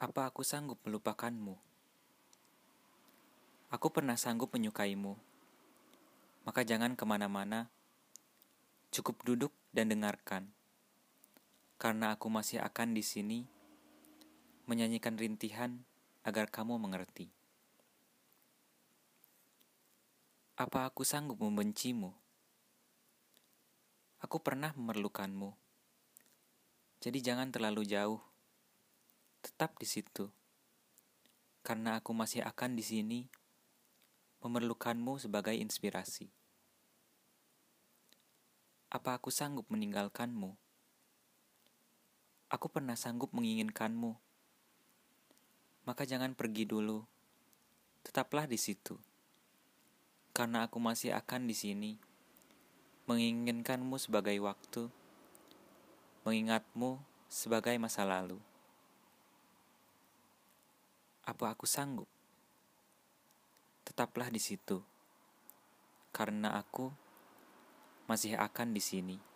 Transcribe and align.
Apa 0.00 0.32
aku 0.32 0.40
sanggup 0.40 0.80
melupakanmu? 0.88 1.60
Aku 3.68 3.92
pernah 3.92 4.16
sanggup 4.16 4.48
menyukaimu. 4.48 5.12
Maka 6.48 6.64
jangan 6.64 6.96
ke 6.96 7.04
mana-mana. 7.04 7.68
Cukup 8.88 9.20
duduk 9.28 9.52
dan 9.76 9.92
dengarkan. 9.92 10.48
Karena 11.76 12.16
aku 12.16 12.32
masih 12.32 12.64
akan 12.64 12.96
di 12.96 13.04
sini 13.04 13.44
menyanyikan 14.64 15.20
rintihan 15.20 15.84
agar 16.24 16.48
kamu 16.48 16.80
mengerti. 16.80 17.28
Apa 20.56 20.88
aku 20.88 21.04
sanggup 21.04 21.44
membencimu? 21.44 22.08
Aku 24.24 24.40
pernah 24.40 24.72
memerlukanmu. 24.72 25.52
Jadi 27.04 27.20
jangan 27.20 27.52
terlalu 27.52 27.84
jauh. 27.84 28.29
Tetap 29.40 29.76
di 29.80 29.88
situ. 29.88 30.28
Karena 31.64 32.00
aku 32.00 32.12
masih 32.12 32.44
akan 32.44 32.76
di 32.76 32.84
sini 32.84 33.20
memerlukanmu 34.40 35.20
sebagai 35.20 35.56
inspirasi. 35.56 36.28
Apa 38.92 39.16
aku 39.16 39.32
sanggup 39.32 39.68
meninggalkanmu? 39.72 40.56
Aku 42.50 42.66
pernah 42.68 42.98
sanggup 42.98 43.30
menginginkanmu. 43.30 44.18
Maka 45.86 46.02
jangan 46.04 46.34
pergi 46.34 46.66
dulu. 46.66 47.04
Tetaplah 48.02 48.44
di 48.50 48.58
situ. 48.58 48.98
Karena 50.34 50.66
aku 50.66 50.82
masih 50.82 51.14
akan 51.14 51.46
di 51.46 51.54
sini 51.54 51.92
menginginkanmu 53.10 53.98
sebagai 53.98 54.38
waktu, 54.38 54.86
mengingatmu 56.22 57.02
sebagai 57.26 57.74
masa 57.78 58.06
lalu. 58.06 58.38
Apa 61.30 61.54
aku 61.54 61.62
sanggup? 61.62 62.10
Tetaplah 63.86 64.34
di 64.34 64.42
situ, 64.42 64.82
karena 66.10 66.58
aku 66.58 66.90
masih 68.10 68.34
akan 68.34 68.74
di 68.74 68.82
sini. 68.82 69.29